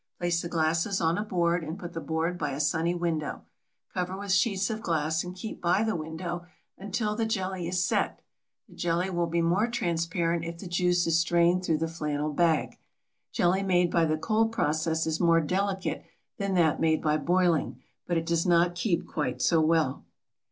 [0.17, 3.43] Place the glasses on a board and put the board by a sunny window.
[3.93, 8.19] Cover with sheets of glass and keep by the window until the jelly is set.
[8.67, 12.79] The jelly will be more transparent if the juice is strained through the flannel bag.
[13.31, 16.03] Jelly made by the cold process is more delicate
[16.39, 20.03] than that made by boiling, but it does not keep quite so well.